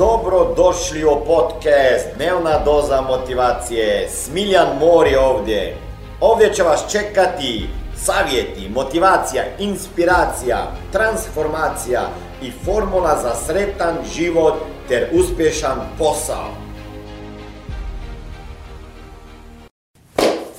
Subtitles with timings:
[0.00, 4.08] Dobro došli u podcast Dnevna doza motivacije.
[4.08, 5.76] Smiljan Mor je ovdje.
[6.20, 10.56] Ovdje će vas čekati savjeti, motivacija, inspiracija,
[10.92, 12.00] transformacija
[12.42, 14.54] i formula za sretan život
[14.88, 16.48] ter uspješan posao.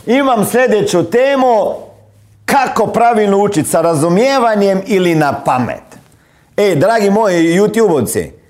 [0.05, 1.75] Imam sljedeću temu
[2.45, 5.83] kako pravilno učiti sa razumijevanjem ili na pamet.
[6.57, 8.40] E, dragi moji YouTube-ovci,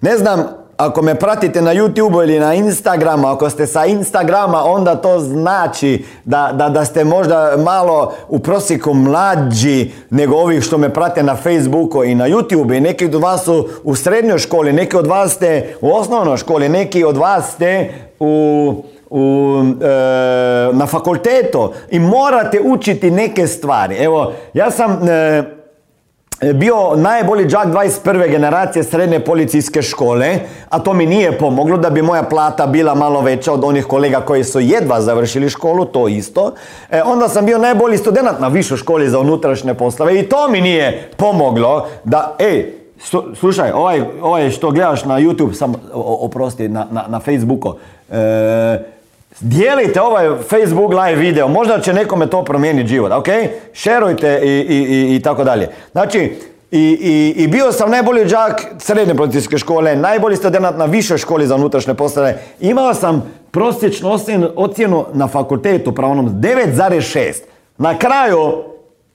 [0.00, 0.44] ne znam,
[0.78, 6.04] ako me pratite na YouTube ili na Instagramu, ako ste sa Instagrama, onda to znači
[6.24, 11.36] da, da, da ste možda malo u prosjeku mlađi nego ovih što me prate na
[11.36, 12.80] Facebooku i na YouTube.
[12.80, 17.04] Neki od vas su u srednjoj školi, neki od vas ste u osnovnoj školi, neki
[17.04, 17.90] od vas ste
[18.20, 18.74] u,
[19.10, 19.86] u, e,
[20.72, 23.96] na fakultetu i morate učiti neke stvari.
[23.96, 25.08] Evo, ja sam...
[25.08, 25.57] E,
[26.54, 28.30] bio najbolji džak 21.
[28.30, 30.38] generacije srednje policijske škole,
[30.68, 34.20] a to mi nije pomoglo da bi moja plata bila malo veća od onih kolega
[34.20, 36.52] koji su jedva završili školu, to isto.
[36.90, 40.60] E, onda sam bio najbolji student na višoj školi za unutrašnje poslove i to mi
[40.60, 42.72] nije pomoglo da, ej,
[43.34, 47.74] slušaj, ovaj, ovaj što gledaš na YouTube, sam, oprosti, na, na, na Facebooku,
[48.10, 48.97] e,
[49.40, 53.26] Dijelite ovaj Facebook live video, možda će nekome to promijeniti život, ok?
[53.72, 55.68] Šerujte i, i, i, i tako dalje.
[55.92, 56.32] Znači,
[56.70, 61.54] i, i, bio sam najbolji đak srednje policijske škole, najbolji student na višoj školi za
[61.54, 62.38] unutrašnje poslove.
[62.60, 64.18] Imao sam prosječnu
[64.56, 67.32] ocjenu na fakultetu pravnom 9,6.
[67.78, 68.64] Na kraju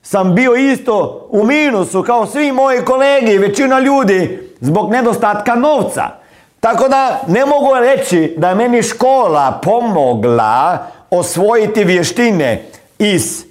[0.02, 6.23] sam bio isto u minusu kao svi moji kolegi, većina ljudi, zbog nedostatka novca.
[6.64, 10.78] Tako da ne mogu reći da je meni škola pomogla
[11.10, 12.62] osvojiti vještine
[12.98, 13.44] iz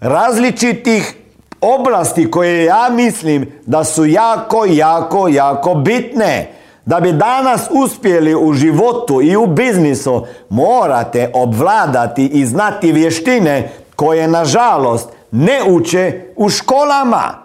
[0.00, 1.14] različitih
[1.60, 6.50] oblasti koje ja mislim da su jako, jako, jako bitne.
[6.86, 14.28] Da bi danas uspjeli u životu i u biznisu morate obvladati i znati vještine koje
[14.28, 17.43] nažalost ne uče u školama.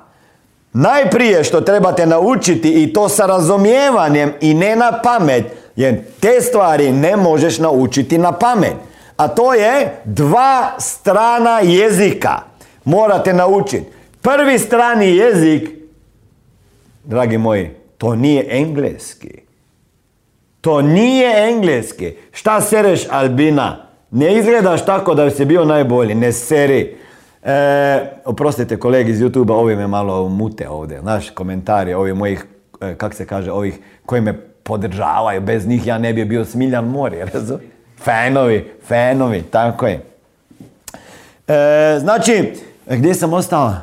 [0.73, 6.91] Najprije što trebate naučiti i to sa razumijevanjem i ne na pamet, jer te stvari
[6.91, 8.75] ne možeš naučiti na pamet.
[9.17, 12.41] A to je dva strana jezika.
[12.85, 13.85] Morate naučiti.
[14.21, 15.69] Prvi strani jezik,
[17.03, 19.41] dragi moji, to nije engleski.
[20.61, 22.13] To nije engleski.
[22.31, 23.85] Šta sereš Albina?
[24.11, 26.15] Ne izgledaš tako da bi si bio najbolji.
[26.15, 26.97] Ne seri.
[27.43, 30.99] E, oprostite kolegi iz YouTube-a, ovi me malo mute ovdje.
[30.99, 32.45] Znaš, komentari ovih mojih,
[32.81, 34.33] e, kak se kaže, ovih koji me
[34.63, 35.41] podržavaju.
[35.41, 37.71] Bez njih ja ne bi bio smiljan mori, razumiješ?
[37.97, 40.01] Fanovi, fanovi, tako je.
[41.47, 42.53] E, znači,
[42.89, 43.69] gdje sam ostao?
[43.69, 43.75] E,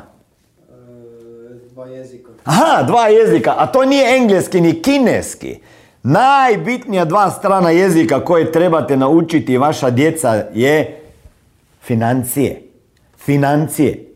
[1.73, 2.31] dva jezika.
[2.43, 5.59] Aha, dva jezika, a to nije engleski ni kineski.
[6.03, 11.01] Najbitnija dva strana jezika koje trebate naučiti vaša djeca je
[11.81, 12.66] financije
[13.27, 14.13] financije.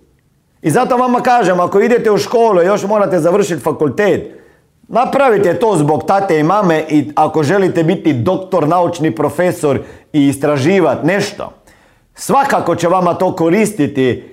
[0.61, 4.39] I zato vama kažem, ako idete u školu još morate završiti fakultet,
[4.87, 9.79] napravite to zbog tate i mame i ako želite biti doktor, naučni profesor
[10.13, 11.51] i istraživati nešto,
[12.15, 14.23] svakako će vama to koristiti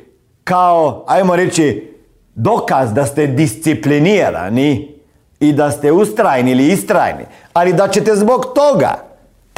[0.45, 1.95] kao, ajmo reći,
[2.35, 4.95] dokaz da ste disciplinirani
[5.41, 9.08] i da ste ustrajni ili istrajni, ali da ćete zbog toga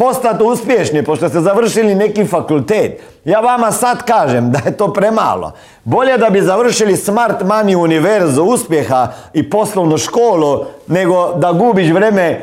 [0.00, 3.02] postati uspješni, pošto ste završili neki fakultet.
[3.24, 5.52] Ja vama sad kažem da je to premalo.
[5.84, 12.22] Bolje da bi završili Smart Money univerzu uspjeha i poslovnu školu, nego da gubiš vreme
[12.22, 12.38] e,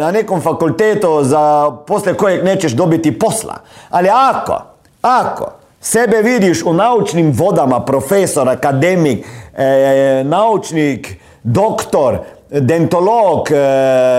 [0.00, 3.54] na nekom fakultetu za poslije kojeg nećeš dobiti posla.
[3.90, 4.62] Ali ako,
[5.02, 12.18] ako sebe vidiš u naučnim vodama, profesor, akademik, e, naučnik, doktor,
[12.60, 13.54] dentolog, e,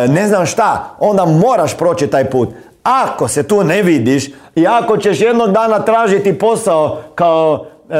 [0.08, 2.50] ne znam šta, onda moraš proći taj put.
[2.84, 7.98] Ako se tu ne vidiš i ako ćeš jednog dana tražiti posao kao, e,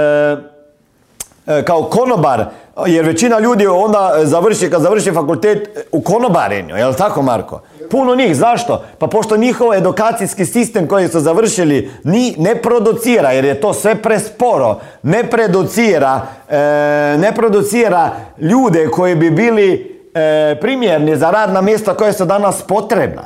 [1.48, 2.46] e, kao konobar,
[2.86, 7.62] jer većina ljudi onda završi, kad završi fakultet u konobarenju, je li tako Marko?
[7.92, 8.84] Puno njih, zašto?
[9.00, 13.96] Pa pošto njihov edukacijski sistem koji su završili ni, ne producira, jer je to sve
[13.96, 16.22] presporo, ne producira,
[17.18, 19.93] ne producira ljude koji bi bili e,
[20.62, 23.26] primjerni za radna mjesta koja su danas potrebna.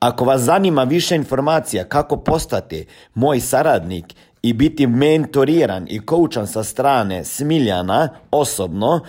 [0.00, 6.64] Ako vas zanima više informacija kako postati moj saradnik i biti mentoriran i koučan sa
[6.64, 9.00] strane Smiljana osobno,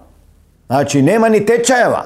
[0.66, 2.04] Znači, nema ni tečajeva.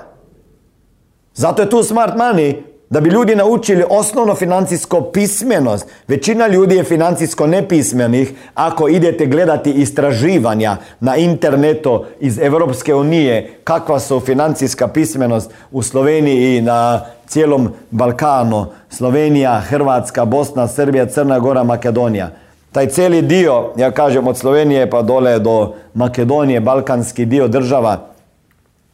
[1.35, 5.87] Zato je tu smart money da bi ljudi naučili osnovno financijsko pismenost.
[6.09, 14.01] Većina ljudi je financijsko nepismenih ako idete gledati istraživanja na internetu iz Europske unije kakva
[14.01, 18.67] su financijska pismenost u Sloveniji i na cijelom Balkanu.
[18.91, 22.31] Slovenija, Hrvatska, Bosna, Srbija, Crna Gora, Makedonija.
[22.73, 27.99] Taj cijeli dio, ja kažem od Slovenije pa dole do Makedonije, balkanski dio država,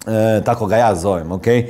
[0.07, 1.47] e, tako ga ja zovem, ok?
[1.47, 1.65] E,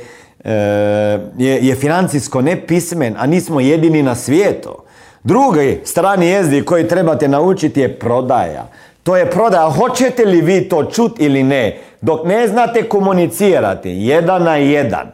[1.37, 4.75] je, je financijsko nepismen, a nismo jedini na svijetu.
[5.23, 8.67] Drugi strani jezik koji trebate naučiti je prodaja.
[9.03, 9.69] To je prodaja.
[9.69, 11.77] Hoćete li vi to čut ili ne?
[12.01, 15.11] Dok ne znate komunicirati jedan na jedan,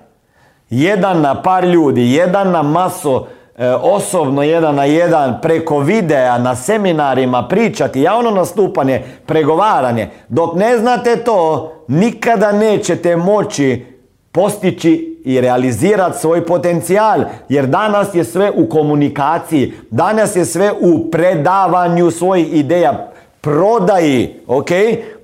[0.69, 3.25] jedan na par ljudi, jedan na masu,
[3.57, 10.09] e, osobno jedan na jedan, preko videa, na seminarima, pričati, javno nastupanje, pregovaranje.
[10.29, 13.94] Dok ne znate to, nikada nećete moći
[14.35, 17.21] postići i realizirati svoj potencijal.
[17.49, 19.73] Jer danas je sve u komunikaciji.
[19.91, 23.11] Danas je sve u predavanju svojih ideja.
[23.41, 24.69] Prodaji, ok?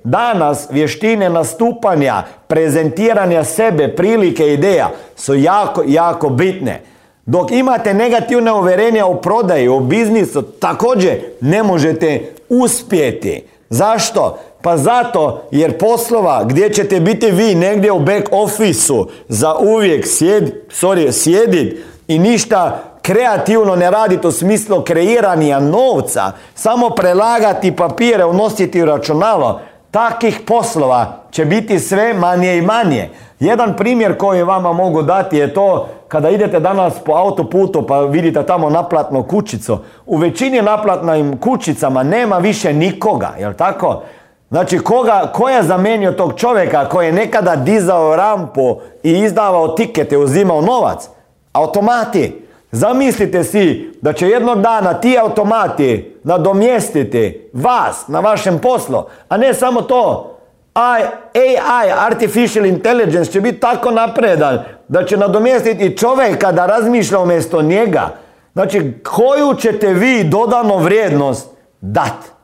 [0.04, 6.80] Danas vještine nastupanja, prezentiranja sebe, prilike, ideja su jako, jako bitne.
[7.26, 13.42] Dok imate negativne uverenja u prodaji, u biznisu, također ne možete uspjeti.
[13.70, 14.38] Zašto?
[14.62, 20.50] Pa zato jer poslova gdje ćete biti vi negdje u back officeu za uvijek sjed,
[20.68, 28.82] sorry, sjedit i ništa kreativno ne raditi u smislu kreiranja novca, samo prelagati papire, unositi
[28.82, 29.60] u računalo,
[29.90, 33.10] takih poslova će biti sve manje i manje.
[33.40, 38.46] Jedan primjer koji vama mogu dati je to kada idete danas po autoputu pa vidite
[38.46, 39.78] tamo naplatnu kućicu.
[40.06, 44.02] U većini naplatnim kućicama nema više nikoga, jel tako?
[44.52, 50.18] Znači, koga, ko je zamenio tog čovjeka koji je nekada dizao rampu i izdavao tikete,
[50.18, 51.08] uzimao novac?
[51.52, 52.46] Automati.
[52.72, 59.54] Zamislite si da će jednog dana ti automati nadomjestiti vas na vašem poslu, a ne
[59.54, 60.36] samo to.
[60.74, 68.08] AI, Artificial Intelligence, će biti tako napredan da će nadomjestiti čovjeka da razmišlja umjesto njega.
[68.52, 71.48] Znači, koju ćete vi dodano vrijednost
[71.80, 72.41] dati?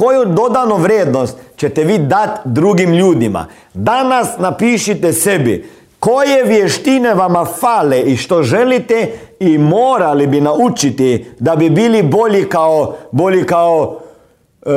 [0.00, 3.46] Koju dodanu vrijednost ćete vi dati drugim ljudima?
[3.74, 11.56] Danas napišite sebi koje vještine vama fale i što želite i morali bi naučiti da
[11.56, 13.98] bi bili bolji kao, bolji kao
[14.62, 14.70] e,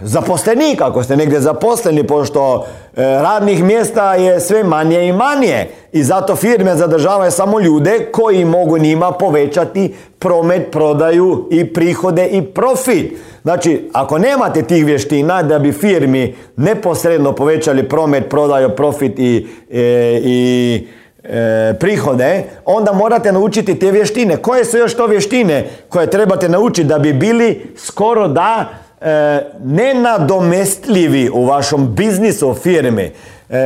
[0.00, 2.64] zaposlenik, ako ste negdje zaposleni, pošto
[2.96, 8.44] e, radnih mjesta je sve manje i manje i zato firme zadržavaju samo ljude koji
[8.44, 13.29] mogu njima povećati promet, prodaju i prihode i profit.
[13.42, 20.20] Znači, ako nemate tih vještina da bi firmi neposredno povećali promet, prodaju, profit i, e,
[20.24, 20.88] i
[21.24, 24.36] e, prihode, onda morate naučiti te vještine.
[24.36, 28.68] Koje su još to vještine koje trebate naučiti da bi bili skoro da
[29.00, 33.10] e, nenadomestljivi u vašom biznisu firme?
[33.48, 33.58] E,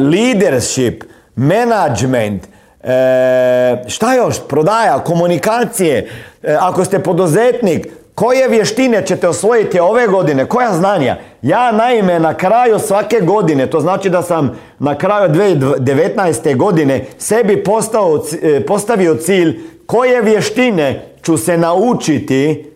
[0.00, 1.04] leadership,
[1.36, 2.42] menadžment,
[2.82, 6.08] e, šta još, prodaja, komunikacije,
[6.42, 7.86] e, ako ste poduzetnik,
[8.20, 10.46] koje vještine ćete osvojiti ove godine?
[10.46, 11.16] Koja znanja?
[11.42, 16.56] Ja naime na kraju svake godine, to znači da sam na kraju 2019.
[16.56, 22.70] godine sebi postao, e, postavio cilj koje vještine ću se naučiti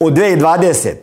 [0.00, 0.94] u 2020.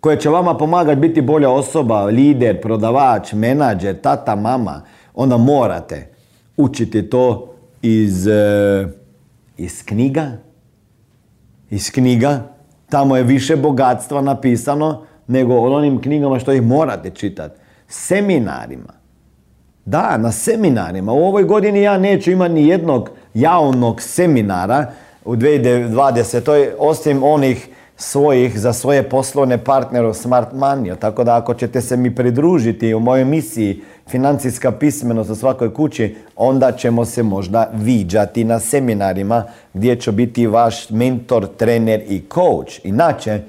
[0.00, 4.82] koje će vama pomagati biti bolja osoba, lider, prodavač, menadžer, tata, mama,
[5.14, 6.12] onda morate
[6.56, 8.88] učiti to iz, e,
[9.56, 10.30] iz knjiga.
[11.70, 12.54] Iz knjiga.
[12.88, 17.60] Tamo je više bogatstva napisano nego o onim knjigama što ih morate čitati.
[17.88, 18.92] Seminarima.
[19.84, 21.12] Da, na seminarima.
[21.12, 24.86] U ovoj godini ja neću imati ni jednog javnog seminara
[25.24, 26.70] u 2020.
[26.78, 30.96] osim onih svojih za svoje poslovne partnere u Smart Money.
[30.98, 36.16] Tako da ako ćete se mi pridružiti u mojoj misiji financijska pismenost u svakoj kući,
[36.36, 42.84] onda ćemo se možda viđati na seminarima gdje će biti vaš mentor, trener i coach.
[42.84, 43.40] Inače,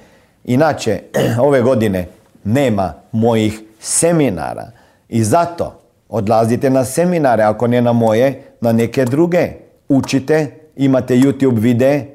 [0.48, 1.00] inače
[1.48, 2.08] ove godine
[2.44, 4.72] nema mojih seminara.
[5.10, 9.48] I zato odlazite na seminare, ako ne na moje, na neke druge.
[9.90, 12.06] Učite, imate YouTube videe,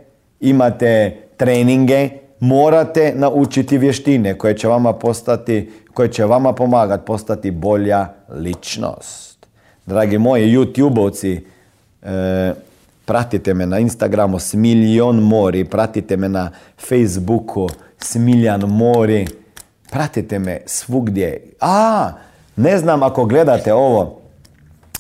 [0.41, 2.09] imate treninge,
[2.41, 9.47] morate naučiti vještine koje će vama postati, koje će vama pomagati postati bolja ličnost.
[9.87, 11.41] Dragi moji YouTube-ovci,
[12.03, 12.53] e,
[13.05, 16.51] pratite me na Instagramu Smiljon Mori, pratite me na
[16.89, 17.69] Facebooku
[18.05, 19.27] Smiljan Mori,
[19.91, 21.43] pratite me svugdje.
[21.61, 22.11] A,
[22.57, 24.21] ne znam ako gledate ovo.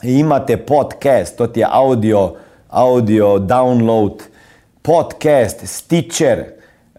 [0.02, 2.34] Imate podcast, to ti je audio,
[2.68, 4.22] audio download,
[4.82, 6.44] podcast, Stitcher,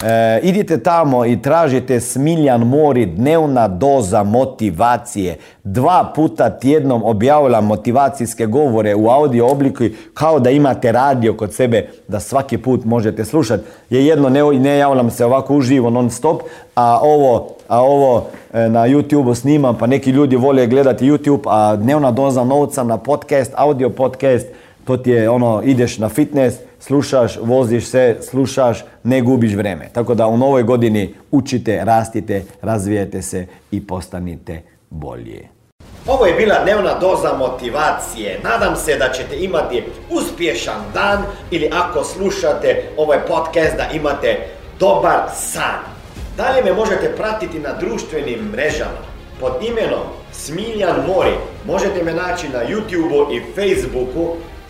[0.02, 5.38] E, idite tamo i tražite Smiljan Mori dnevna doza motivacije.
[5.64, 9.84] Dva puta tjednom objavljam motivacijske govore u audio obliku
[10.14, 13.64] kao da imate radio kod sebe da svaki put možete slušati.
[13.90, 16.42] Je jedno ne, ne javljam se ovako uživo non stop,
[16.76, 21.76] a ovo, a ovo e, na YouTube snimam pa neki ljudi vole gledati YouTube, a
[21.76, 24.48] dnevna doza novca na podcast, audio podcast,
[24.86, 29.90] to ti je ono ideš na fitness, slušaš, voziš se, slušaš, ne gubiš vreme.
[29.94, 35.54] Tako da u novoj godini učite, rastite, razvijete se i postanite bolje.
[36.08, 38.40] Ovo je bila dnevna doza motivacije.
[38.44, 44.38] Nadam se da ćete imati uspješan dan ili ako slušate ovaj podcast da imate
[44.80, 45.80] dobar san.
[46.38, 51.34] Dalje me možete pratiti na društvenim mrežama pod imenom Smiljan Mori.
[51.66, 54.36] Možete me naći na YouTubeu i Facebooku